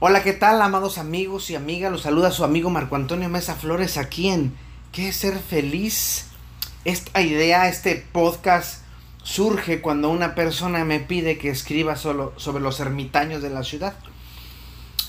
[0.00, 1.90] Hola, ¿qué tal, amados amigos y amigas?
[1.90, 4.52] Los saluda su amigo Marco Antonio Mesa Flores aquí en
[4.90, 6.26] ¿Qué es ser feliz?
[6.84, 8.82] Esta idea, este podcast
[9.22, 13.94] surge cuando una persona me pide que escriba solo sobre los ermitaños de la ciudad.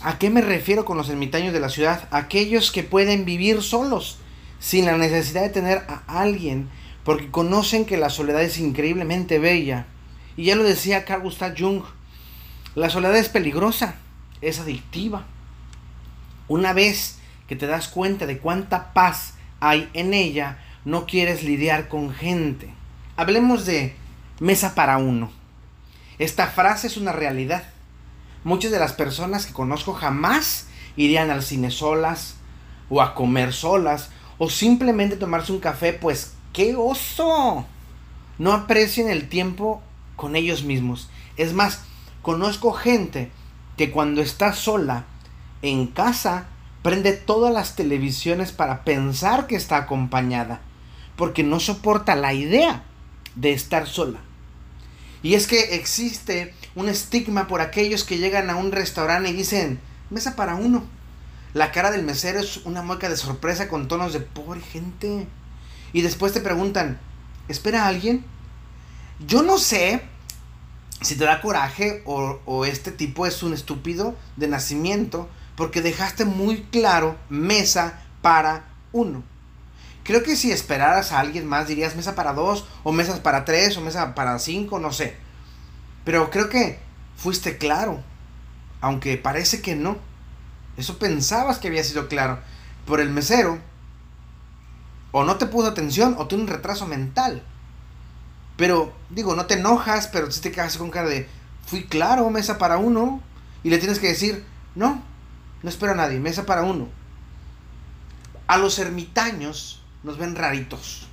[0.04, 2.08] ¿A qué me refiero con los ermitaños de la ciudad?
[2.12, 4.20] Aquellos que pueden vivir solos,
[4.60, 6.70] sin la necesidad de tener a alguien,
[7.04, 9.88] porque conocen que la soledad es increíblemente bella.
[10.38, 11.82] Y ya lo decía Carl Gustav Jung,
[12.76, 13.96] la soledad es peligrosa
[14.46, 15.26] es adictiva.
[16.48, 21.88] Una vez que te das cuenta de cuánta paz hay en ella, no quieres lidiar
[21.88, 22.70] con gente.
[23.18, 23.96] Hablemos de
[24.40, 25.32] mesa para uno.
[26.20, 27.64] Esta frase es una realidad.
[28.44, 32.36] Muchas de las personas que conozco jamás irían al cine solas
[32.90, 37.66] o a comer solas o simplemente tomarse un café, pues qué oso.
[38.38, 39.82] No aprecian el tiempo
[40.16, 41.10] con ellos mismos.
[41.36, 41.82] Es más,
[42.22, 43.32] conozco gente
[43.78, 45.06] que cuando está sola
[45.62, 46.48] en casa
[46.82, 50.62] prende todas las televisiones para pensar que está acompañada,
[51.16, 52.84] porque no soporta la idea
[53.36, 54.20] de estar sola.
[55.24, 59.80] Y es que existe un estigma por aquellos que llegan a un restaurante y dicen,
[60.12, 60.84] mesa para uno.
[61.56, 65.26] La cara del mesero es una mueca de sorpresa con tonos de pobre gente.
[65.94, 67.00] Y después te preguntan,
[67.48, 68.24] ¿espera a alguien?
[69.26, 70.04] Yo no sé
[71.02, 76.64] si te da coraje o, este tipo es un estúpido de nacimiento porque dejaste muy
[76.64, 79.24] claro mesa para uno.
[80.04, 83.76] Creo que si esperaras a alguien más dirías mesa para dos o mesas para tres
[83.78, 85.16] o mesa para cinco, no sé.
[86.04, 86.80] Pero creo que
[87.18, 88.04] fuiste claro,
[88.82, 89.98] aunque parece que no.
[90.78, 92.40] Eso pensabas que había sido claro.
[92.86, 93.60] Por el mesero,
[95.12, 97.42] o no te puso atención o tiene un retraso mental.
[98.58, 101.28] Pero, digo, no te enojas, pero si te quedas con cara de,
[101.66, 103.22] fui claro, mesa para uno.
[103.64, 105.04] Y le tienes que decir, no,
[105.64, 106.88] no espero a nadie, mesa para uno.
[108.48, 111.08] A los ermitaños nos ven raritos.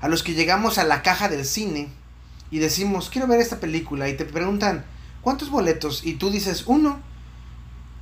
[0.00, 1.90] A los que llegamos a la caja del cine
[2.50, 4.84] y decimos, quiero ver esta película, y te preguntan,
[5.20, 6.04] ¿cuántos boletos?
[6.04, 7.00] Y tú dices, uno.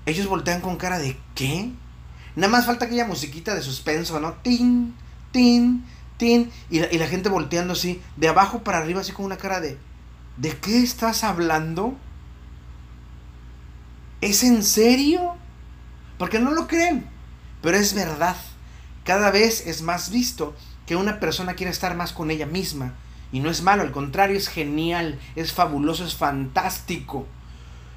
[0.06, 1.70] Ellos voltean con cara de, ¿qué?
[2.34, 4.34] Nada más falta aquella musiquita de suspenso, ¿no?
[4.34, 4.94] Tin,
[5.32, 5.84] tin,
[6.20, 9.78] y la, gente volteando así, de abajo para arriba, así con una cara de,
[10.36, 11.96] ¿de qué estás hablando?
[14.20, 15.36] ¿Es en serio?
[16.18, 17.08] Porque no lo creen,
[17.62, 18.36] pero es verdad.
[19.04, 22.94] Cada vez es más visto que una persona quiere estar más con ella misma.
[23.30, 27.26] Y no es malo, al contrario, es genial, es fabuloso, es fantástico.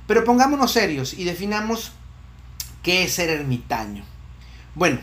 [0.06, 1.94] Pero pongámonos serios y definamos
[2.84, 4.04] qué es ser ermitaño.
[4.76, 5.00] Bueno,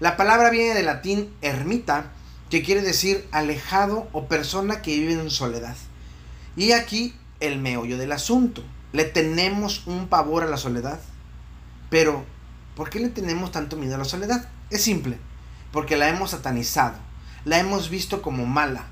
[0.00, 2.12] la palabra viene del latín ermita,
[2.50, 5.76] que quiere decir alejado o persona que vive en soledad.
[6.56, 8.62] Y aquí el meollo del asunto.
[8.92, 11.00] Le tenemos un pavor a la soledad.
[11.90, 12.24] Pero,
[12.76, 14.48] ¿por qué le tenemos tanto miedo a la soledad?
[14.70, 15.18] Es simple,
[15.72, 16.96] porque la hemos satanizado,
[17.44, 18.86] la hemos visto como mala,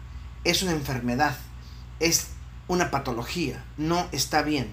[0.45, 1.37] es una enfermedad,
[1.99, 2.29] es
[2.69, 4.73] una patología, no está bien.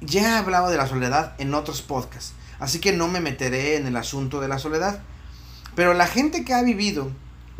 [0.00, 3.86] Ya he hablado de la soledad en otros podcasts, así que no me meteré en
[3.86, 5.00] el asunto de la soledad.
[5.74, 7.10] Pero la gente que ha vivido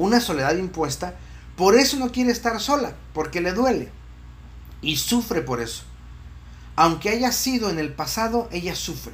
[0.02, 1.16] una soledad impuesta,
[1.56, 3.90] por eso no quiere estar sola, porque le duele.
[4.80, 5.84] Y sufre por eso.
[6.76, 9.12] Aunque haya sido en el pasado, ella sufre.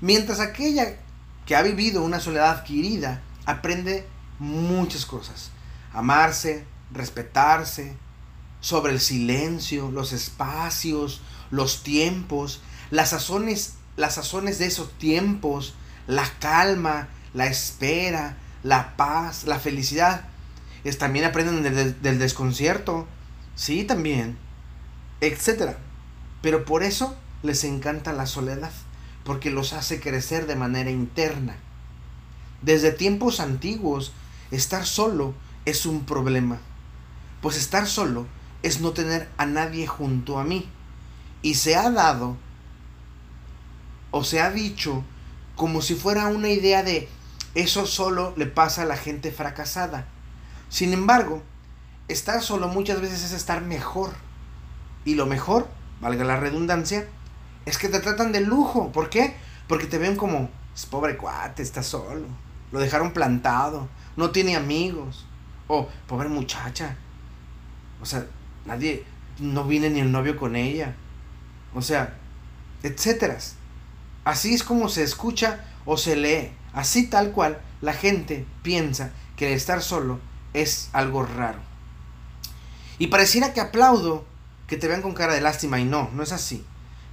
[0.00, 0.96] Mientras aquella
[1.44, 4.06] que ha vivido una soledad adquirida aprende
[4.38, 5.50] muchas cosas.
[5.92, 7.96] Amarse, respetarse,
[8.60, 11.20] sobre el silencio, los espacios,
[11.50, 12.60] los tiempos,
[12.90, 15.74] las sazones, las sazones de esos tiempos,
[16.06, 18.36] la calma, la espera,
[18.66, 20.24] la paz, la felicidad.
[20.82, 23.06] Es, también aprenden del, del desconcierto.
[23.54, 24.36] Sí, también.
[25.20, 25.78] Etcétera.
[26.42, 28.72] Pero por eso les encanta la soledad.
[29.24, 31.56] Porque los hace crecer de manera interna.
[32.60, 34.12] Desde tiempos antiguos,
[34.50, 35.34] estar solo
[35.64, 36.58] es un problema.
[37.42, 38.26] Pues estar solo
[38.62, 40.68] es no tener a nadie junto a mí.
[41.40, 42.36] Y se ha dado
[44.10, 45.04] o se ha dicho
[45.54, 47.08] como si fuera una idea de
[47.56, 50.06] eso solo le pasa a la gente fracasada.
[50.68, 51.42] Sin embargo,
[52.06, 54.10] estar solo muchas veces es estar mejor.
[55.06, 55.66] Y lo mejor,
[56.02, 57.08] valga la redundancia,
[57.64, 58.92] es que te tratan de lujo.
[58.92, 59.36] ¿Por qué?
[59.68, 62.26] Porque te ven como, es pobre cuate, está solo.
[62.72, 65.24] Lo dejaron plantado, no tiene amigos.
[65.66, 66.96] O, pobre muchacha.
[68.02, 68.26] O sea,
[68.66, 69.02] nadie,
[69.38, 70.94] no viene ni el novio con ella.
[71.74, 72.18] O sea,
[72.82, 73.38] etcétera.
[74.24, 76.52] Así es como se escucha o se lee.
[76.76, 80.20] Así tal cual, la gente piensa que estar solo
[80.52, 81.58] es algo raro.
[82.98, 84.26] Y pareciera que aplaudo
[84.66, 86.62] que te vean con cara de lástima y no, no es así.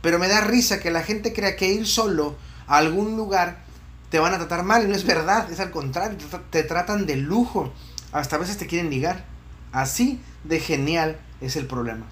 [0.01, 2.35] Pero me da risa que la gente crea que ir solo
[2.67, 3.63] a algún lugar
[4.09, 6.17] te van a tratar mal y no es verdad, es al contrario,
[6.49, 7.73] te, tratan de lujo,
[8.11, 9.23] hasta a veces te quieren ligar.
[9.71, 12.05] Así de genial es el problema.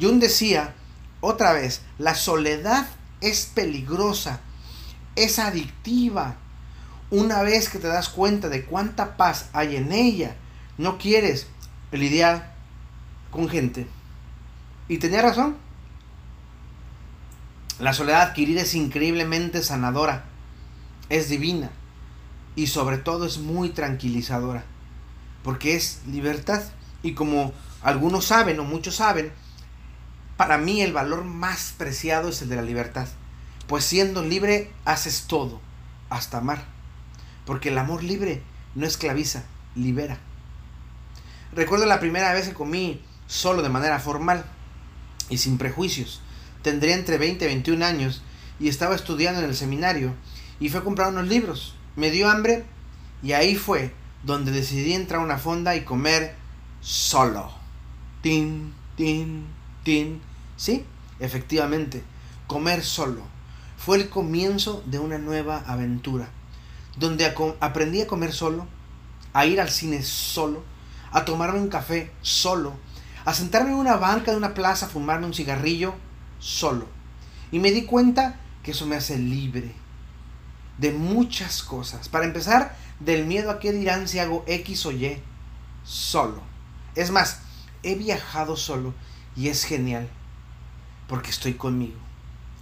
[0.00, 0.74] Jung decía,
[1.20, 2.88] otra vez, la soledad
[3.20, 4.40] es peligrosa,
[5.14, 6.36] es adictiva.
[7.10, 10.36] Una vez que te das cuenta de cuánta paz hay en ella,
[10.76, 11.46] no quieres
[11.90, 12.54] lidiar
[13.30, 13.86] con gente.
[14.88, 15.56] Y tenía razón.
[17.78, 20.24] La soledad adquirida es increíblemente sanadora,
[21.08, 21.70] es divina
[22.56, 24.64] y sobre todo es muy tranquilizadora,
[25.44, 26.60] porque es libertad.
[27.04, 27.52] Y como
[27.82, 29.32] algunos saben o muchos saben,
[30.36, 33.06] para mí el valor más preciado es el de la libertad,
[33.68, 35.60] pues siendo libre haces todo,
[36.10, 36.64] hasta amar,
[37.48, 38.42] porque el amor libre
[38.74, 39.42] no esclaviza,
[39.74, 40.18] libera.
[41.54, 44.44] Recuerdo la primera vez que comí solo de manera formal
[45.30, 46.20] y sin prejuicios.
[46.60, 48.22] Tendría entre 20 y 21 años
[48.60, 50.12] y estaba estudiando en el seminario
[50.60, 51.74] y fue a comprar unos libros.
[51.96, 52.66] Me dio hambre
[53.22, 56.34] y ahí fue donde decidí entrar a una fonda y comer
[56.82, 57.50] solo.
[58.20, 59.46] Tin, tin,
[59.84, 60.20] tin.
[60.58, 60.84] Sí,
[61.18, 62.02] efectivamente,
[62.46, 63.22] comer solo.
[63.78, 66.28] Fue el comienzo de una nueva aventura,
[66.98, 67.26] donde
[67.60, 68.66] aprendí a comer solo,
[69.32, 70.64] a ir al cine solo,
[71.12, 72.74] a tomarme un café solo,
[73.24, 75.94] a sentarme en una banca de una plaza a fumarme un cigarrillo
[76.38, 76.86] solo.
[77.50, 79.74] Y me di cuenta que eso me hace libre
[80.78, 82.08] de muchas cosas.
[82.08, 85.18] Para empezar, del miedo a qué dirán si hago X o Y
[85.84, 86.42] solo.
[86.94, 87.40] Es más,
[87.82, 88.94] he viajado solo
[89.36, 90.08] y es genial
[91.06, 91.96] porque estoy conmigo.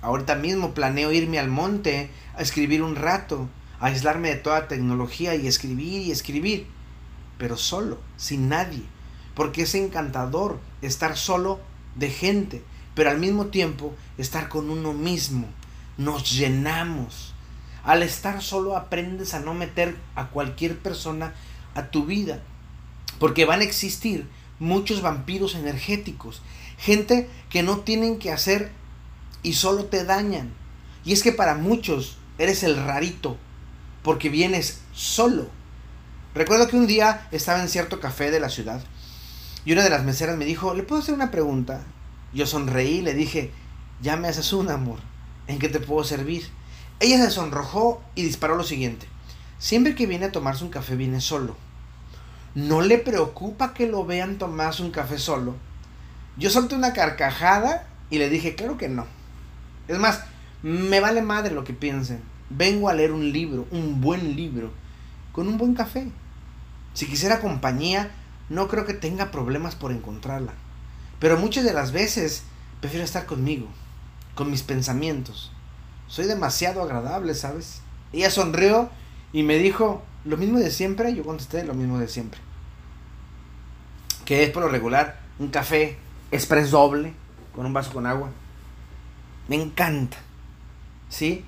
[0.02, 3.48] Ahorita mismo planeo irme al monte a escribir un rato,
[3.80, 6.66] aislarme de toda tecnología y escribir y escribir
[7.38, 8.82] pero solo, sin nadie,
[9.34, 11.60] porque es encantador estar solo
[11.94, 12.62] de gente,
[12.94, 15.46] pero al mismo tiempo estar con uno mismo.
[15.98, 17.34] Nos llenamos.
[17.84, 21.34] Al estar solo aprendes a no meter a cualquier persona
[21.74, 22.42] a tu vida,
[23.18, 24.28] porque van a existir
[24.58, 26.42] muchos vampiros energéticos,
[26.78, 28.72] gente que no tienen que hacer
[29.42, 30.52] y solo te dañan.
[31.04, 33.36] Y es que para muchos eres el rarito,
[34.06, 35.50] porque vienes solo
[36.32, 38.80] Recuerdo que un día estaba en cierto café de la ciudad
[39.64, 41.82] y una de las meseras me dijo, ¿le puedo hacer una pregunta?
[42.32, 43.52] Yo sonreí y le dije,
[44.02, 44.98] ya me haces un amor,
[45.46, 46.46] ¿en qué te puedo servir?
[47.00, 49.08] Ella se sonrojó y disparó lo siguiente,
[49.58, 51.56] siempre que viene a tomarse un café viene solo.
[52.54, 55.56] ¿No le preocupa que lo vean tomarse un café solo?
[56.36, 59.06] Yo solté una carcajada y le dije, claro que no.
[59.88, 60.20] Es más,
[60.62, 62.35] me vale madre lo que piensen.
[62.50, 64.70] Vengo a leer un libro, un buen libro,
[65.32, 66.10] con un buen café.
[66.94, 68.10] Si quisiera compañía,
[68.48, 70.52] no creo que tenga problemas por encontrarla.
[71.18, 72.44] Pero muchas de las veces
[72.80, 73.66] prefiero estar conmigo,
[74.34, 75.52] con mis pensamientos.
[76.08, 77.80] Soy demasiado agradable, ¿sabes?
[78.12, 78.90] Ella sonrió
[79.32, 81.14] y me dijo, lo mismo de siempre.
[81.14, 82.40] Yo contesté lo mismo de siempre.
[84.24, 85.98] Que es por lo regular un café
[86.30, 87.14] express doble
[87.54, 88.30] con un vaso con agua.
[89.48, 90.18] Me encanta.
[91.08, 91.44] ¿Sí?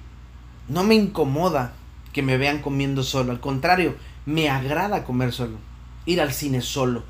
[0.68, 1.72] No me incomoda
[2.12, 3.32] que me vean comiendo solo.
[3.32, 5.56] Al contrario, me agrada comer solo,
[6.04, 7.04] ir al cine solo.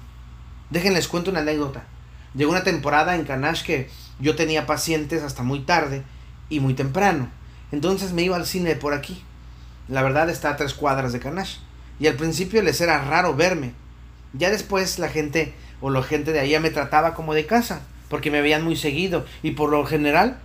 [0.71, 1.85] Déjenles cuento una anécdota.
[2.35, 3.91] Llegó una temporada en Canash que
[4.21, 6.05] yo tenía pacientes hasta muy tarde
[6.49, 7.31] y muy temprano.
[7.73, 9.23] Entonces me iba al cine por aquí.
[9.89, 11.57] La verdad está a tres cuadras de Canash.
[11.99, 13.73] Y al principio les era raro verme.
[14.35, 18.31] Ya después la gente o la gente de allá me trataba como de casa, porque
[18.31, 20.39] me veían muy seguido y por lo general,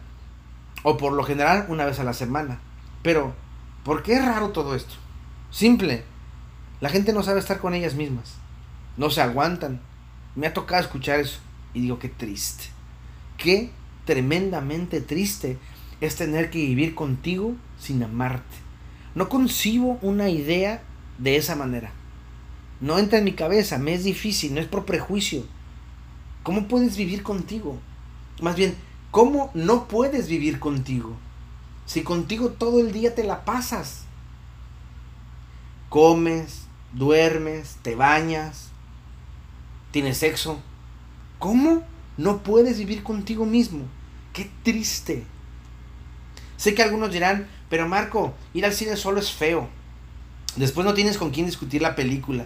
[0.84, 2.60] o por lo general una vez a la semana.
[3.04, 3.36] Pero,
[3.84, 4.96] ¿por qué es raro todo esto?
[5.52, 6.04] Simple,
[6.82, 8.36] la gente no sabe estar con ellas mismas.
[8.98, 9.82] No se aguantan.
[10.36, 11.40] Me ha tocado escuchar eso.
[11.74, 12.66] Y digo, qué triste.
[13.38, 13.72] Qué
[14.06, 15.58] tremendamente triste
[16.02, 18.56] es tener que vivir contigo sin amarte.
[19.16, 20.82] No concibo una idea
[21.18, 21.92] de esa manera.
[22.82, 25.46] No entra en mi cabeza, me es difícil, no es por prejuicio.
[26.44, 27.80] ¿Cómo puedes vivir contigo?
[28.42, 28.76] Más bien,
[29.12, 31.16] ¿cómo no puedes vivir contigo?
[31.86, 34.04] Si contigo todo el día te la pasas.
[35.90, 36.64] Comes,
[36.94, 38.70] duermes, te bañas,
[39.92, 40.60] tienes sexo.
[41.40, 41.84] ¿Cómo
[42.18, 43.86] no puedes vivir contigo mismo?
[44.32, 45.24] Qué triste.
[46.58, 49.68] Sé que algunos dirán, pero Marco, ir al cine solo es feo.
[50.56, 52.46] Después no tienes con quién discutir la película.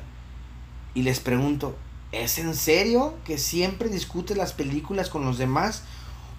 [0.93, 1.77] Y les pregunto,
[2.11, 5.83] ¿es en serio que siempre discutes las películas con los demás?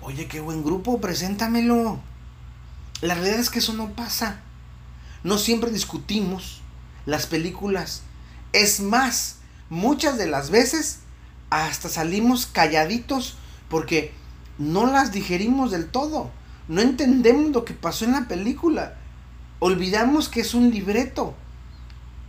[0.02, 2.00] Oye, qué buen grupo, preséntamelo.
[3.00, 4.40] La realidad es que eso no pasa.
[5.22, 6.60] No siempre discutimos
[7.06, 8.02] las películas.
[8.52, 9.36] Es más,
[9.70, 11.00] muchas de las veces
[11.50, 13.36] hasta salimos calladitos
[13.68, 14.12] porque
[14.58, 16.30] no las digerimos del todo.
[16.68, 18.96] no entendemos lo que pasó en la película.
[19.58, 21.34] Olvidamos que es un libreto.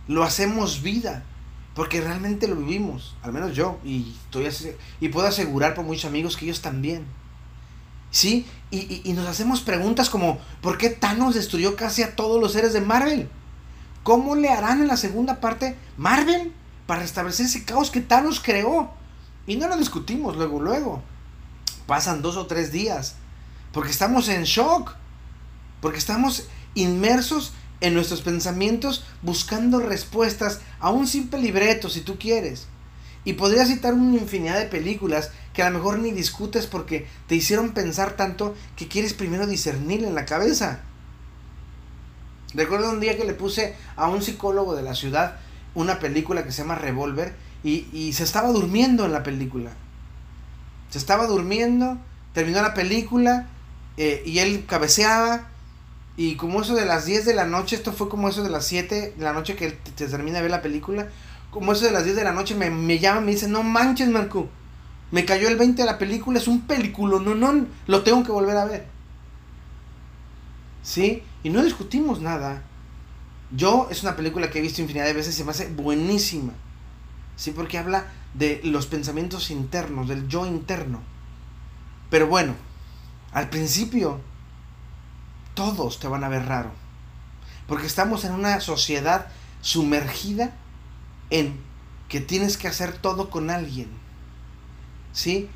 [0.08, 1.24] Lo hacemos vida.
[1.74, 3.16] Porque realmente lo vivimos.
[3.22, 3.78] Al menos yo.
[3.84, 7.04] Y, estoy y puedo asegurar por muchos amigos que ellos también.
[8.10, 8.46] ¿Sí?
[8.70, 12.72] Y, y, nos hacemos preguntas como, ¿por qué Thanos destruyó casi a todos los seres
[12.72, 13.28] de Marvel?
[14.02, 16.52] ¿Cómo le harán en la segunda parte Marvel
[16.86, 18.90] para restablecer ese caos que Thanos creó?
[19.46, 21.02] Y no lo discutimos luego, luego.
[21.86, 23.16] Pasan dos o tres días.
[23.72, 24.94] Porque estamos en shock.
[25.80, 32.66] Porque estamos inmersos en nuestros pensamientos buscando respuestas a un simple libreto, si tú quieres.
[33.24, 37.34] Y podría citar una infinidad de películas que a lo mejor ni discutes porque te
[37.34, 40.80] hicieron pensar tanto que quieres primero discernir en la cabeza.
[42.54, 45.36] Recuerdo un día que le puse a un psicólogo de la ciudad
[45.74, 49.72] una película que se llama Revolver y, se estaba durmiendo en la película.
[50.88, 51.98] Se estaba durmiendo,
[52.32, 53.46] terminó la película
[53.98, 55.48] eh, y él cabeceaba
[56.16, 58.64] y como eso de las 10 de la noche, esto fue como eso de las
[58.64, 61.08] 7 de la noche que él te termina de ver la película,
[61.50, 63.62] como eso de las 10 de la noche me, me llama y me dice, no
[63.62, 64.48] manches Marco,
[65.10, 68.32] me cayó el 20 de la película, es un película, no, no, lo tengo que
[68.32, 68.86] volver a ver.
[70.82, 71.22] ¿Sí?
[71.42, 72.62] Y no discutimos nada.
[73.50, 76.52] Yo es una película que he visto infinidad de veces y se me hace buenísima.
[77.36, 77.50] ¿Sí?
[77.50, 81.00] Porque habla de los pensamientos internos, del yo interno.
[82.08, 82.54] Pero bueno,
[83.32, 84.20] al principio
[85.54, 86.70] todos te van a ver raro.
[87.66, 89.28] Porque estamos en una sociedad
[89.60, 90.52] sumergida
[91.30, 91.60] en
[92.08, 93.99] que tienes que hacer todo con alguien.
[95.12, 95.48] ¿Sí?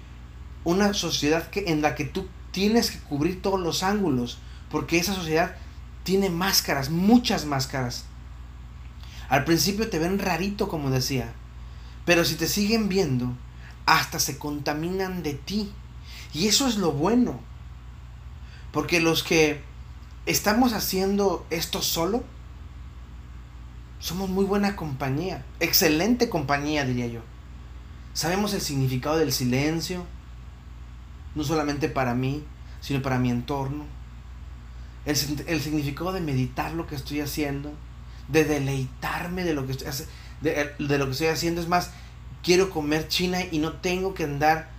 [0.64, 4.38] Una sociedad que, en la que tú tienes que cubrir todos los ángulos.
[4.70, 5.56] Porque esa sociedad
[6.02, 8.04] tiene máscaras, muchas máscaras.
[9.28, 11.32] Al principio te ven rarito, como decía.
[12.04, 13.32] Pero si te siguen viendo,
[13.86, 15.72] hasta se contaminan de ti.
[16.32, 17.40] Y eso es lo bueno.
[18.72, 19.60] Porque los que
[20.26, 22.24] estamos haciendo esto solo,
[24.00, 25.44] somos muy buena compañía.
[25.60, 27.20] Excelente compañía, diría yo.
[28.14, 30.06] Sabemos el significado del silencio,
[31.34, 32.44] no solamente para mí,
[32.80, 33.84] sino para mi entorno.
[35.04, 37.72] El, significado de meditar lo que estoy haciendo,
[38.28, 39.88] de deleitarme de lo que estoy,
[40.40, 41.60] de, de lo que estoy haciendo.
[41.60, 41.90] Es más,
[42.44, 44.70] quiero comer china y no tengo que andar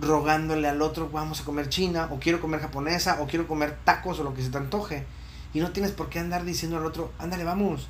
[0.00, 4.18] rogándole al otro, vamos a comer china, o quiero comer japonesa, o quiero comer tacos,
[4.18, 5.06] o lo que se te antoje.
[5.54, 7.88] Y no tienes por qué andar diciendo al otro, ándale, vamos.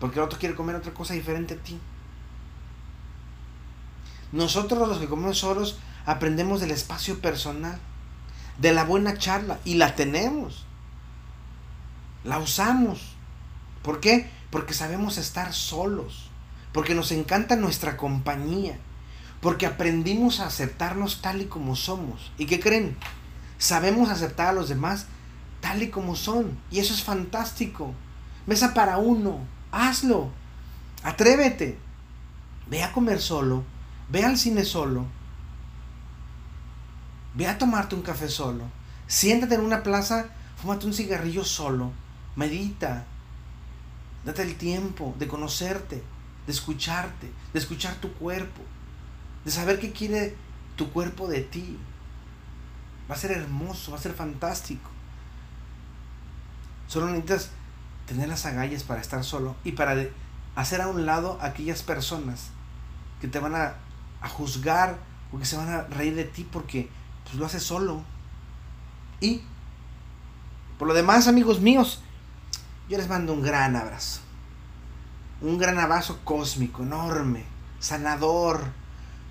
[0.00, 1.78] Porque el otro quiere comer otra cosa diferente a ti.
[4.34, 7.78] Nosotros los que comemos solos aprendemos del espacio personal,
[8.58, 10.66] de la buena charla, y la tenemos.
[12.24, 13.14] La usamos.
[13.82, 14.28] ¿Por qué?
[14.50, 16.30] Porque sabemos estar solos.
[16.72, 18.76] Porque nos encanta nuestra compañía
[19.44, 22.32] porque aprendimos a aceptarnos tal y como somos.
[22.38, 22.96] ¿Y qué creen?
[23.58, 25.04] Sabemos aceptar a los demás
[25.60, 26.58] tal y como son.
[26.70, 27.92] Y eso es fantástico.
[28.46, 29.40] Mesa para uno.
[29.70, 30.30] Hazlo.
[31.02, 31.76] Atrévete.
[32.70, 33.64] Ve a comer solo.
[34.08, 35.06] Ve al cine solo.
[37.34, 38.64] Ve a tomarte un café solo.
[39.06, 41.92] Siéntate en una plaza, fúmate un cigarrillo solo.
[42.36, 43.04] Medita.
[44.24, 46.02] Date el tiempo de conocerte,
[46.46, 48.62] de escucharte, de escuchar tu cuerpo
[49.44, 50.34] de saber qué quiere
[50.76, 51.78] tu cuerpo de ti.
[53.10, 54.90] Va a ser hermoso, va a ser fantástico.
[56.88, 57.50] Solo necesitas
[58.06, 59.96] tener las agallas para estar solo y para
[60.56, 62.48] hacer a un lado aquellas personas
[63.20, 63.74] que te van a,
[64.24, 64.98] a, juzgar
[65.32, 66.88] o que se van a reír de ti porque
[67.24, 68.02] pues, lo haces solo.
[69.20, 69.42] Y
[70.78, 72.02] por lo demás, amigos míos,
[72.88, 74.20] yo les mando un gran abrazo.
[75.40, 77.44] Un gran abrazo cósmico, enorme,
[77.80, 78.72] sanador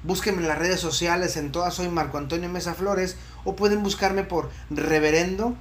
[0.03, 4.25] Búsquenme en las redes sociales, en todas soy Marco Antonio Mesa Flores o pueden buscarme
[4.25, 5.55] por reverendo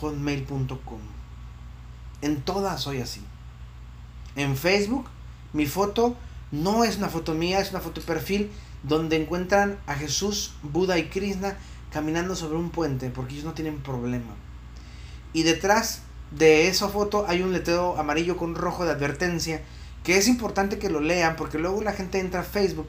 [0.00, 1.00] hotmail.com
[2.22, 3.22] En todas soy así.
[4.36, 5.06] En Facebook,
[5.56, 6.16] mi foto
[6.52, 8.50] no es una foto mía, es una foto de perfil
[8.82, 11.56] donde encuentran a Jesús, Buda y Krishna
[11.90, 14.34] caminando sobre un puente, porque ellos no tienen problema.
[15.32, 19.62] Y detrás de esa foto hay un letrero amarillo con rojo de advertencia
[20.04, 22.88] que es importante que lo lean porque luego la gente entra a Facebook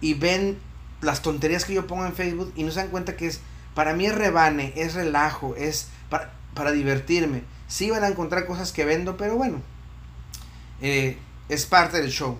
[0.00, 0.58] y ven
[1.02, 3.40] las tonterías que yo pongo en Facebook y no se dan cuenta que es,
[3.74, 7.42] para mí es rebane, es relajo, es para, para divertirme.
[7.68, 9.60] Sí van a encontrar cosas que vendo, pero bueno,
[10.80, 12.38] eh, es parte del show.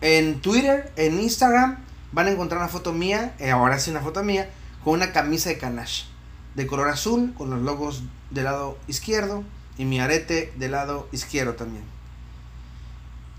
[0.00, 1.78] En Twitter, en Instagram,
[2.12, 4.48] van a encontrar una foto mía, eh, ahora sí una foto mía,
[4.84, 6.06] con una camisa de canache,
[6.54, 9.44] de color azul, con los logos del lado izquierdo
[9.78, 11.84] y mi arete del lado izquierdo también.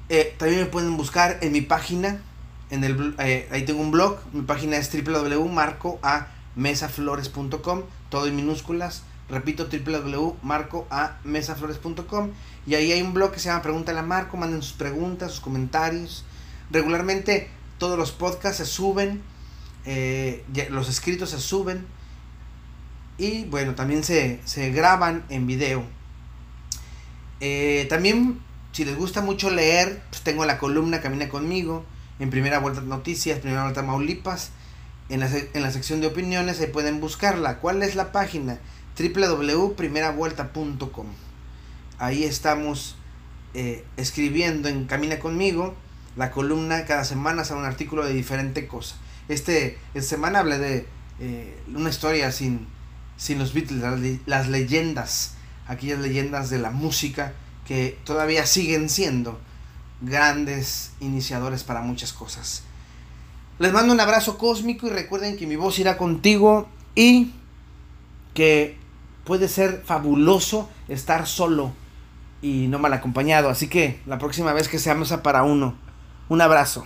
[0.09, 2.19] Eh, también me pueden buscar en mi página
[2.69, 9.03] En el, eh, ahí tengo un blog, mi página es www.marcoamesaflores.com, todo en minúsculas.
[9.29, 12.31] Repito, www.marcoamesaflores.com.
[12.65, 15.41] Y ahí hay un blog que se llama Pregúntale a Marco, manden sus preguntas, sus
[15.41, 16.25] comentarios.
[16.71, 19.21] Regularmente todos los podcasts se suben,
[19.85, 21.85] eh, los escritos se suben.
[23.17, 25.83] Y bueno, también se, se graban en video.
[27.39, 28.39] Eh, también,
[28.71, 31.85] si les gusta mucho leer, pues tengo la columna Camina conmigo,
[32.19, 34.51] en Primera Vuelta Noticias, Primera Vuelta Maulipas,
[35.09, 37.59] en la, en la sección de opiniones, ahí pueden buscarla.
[37.59, 38.59] ¿Cuál es la página?
[38.97, 41.07] www.primeravuelta.com.
[41.99, 42.95] Ahí estamos
[43.53, 45.75] eh, escribiendo en Camina conmigo
[46.15, 48.95] la columna cada semana sale un artículo de diferente cosa.
[49.27, 50.87] Este esta semana hablé de
[51.19, 52.67] eh, una historia sin,
[53.17, 55.35] sin los Beatles, las, leyendas,
[55.67, 57.33] aquellas leyendas de la música
[57.65, 59.39] que todavía siguen siendo
[60.01, 62.63] grandes iniciadores para muchas cosas.
[63.59, 67.31] Les mando un abrazo cósmico y recuerden que mi voz irá contigo y
[68.33, 68.77] que
[69.23, 71.71] puede ser fabuloso estar solo
[72.41, 73.49] y no mal acompañado.
[73.49, 75.75] Así que la próxima vez que seamos a para uno.
[76.29, 76.85] Un abrazo.